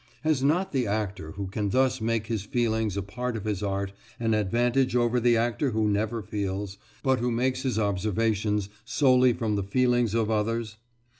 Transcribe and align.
Has 0.23 0.41
not 0.41 0.71
the 0.71 0.87
actor 0.87 1.33
who 1.33 1.45
can 1.45 1.69
thus 1.69 2.01
make 2.01 2.25
his 2.25 2.41
feelings 2.41 2.97
a 2.97 3.03
part 3.03 3.37
of 3.37 3.45
his 3.45 3.61
art 3.61 3.93
an 4.19 4.33
advantage 4.33 4.95
over 4.95 5.19
the 5.19 5.37
actor 5.37 5.69
who 5.69 5.87
never 5.87 6.23
feels, 6.23 6.79
but 7.03 7.19
who 7.19 7.29
makes 7.29 7.61
his 7.61 7.77
observations 7.77 8.67
solely 8.83 9.31
from 9.31 9.55
the 9.57 9.63
feelings 9.63 10.15
of 10.15 10.31
others? 10.31 10.77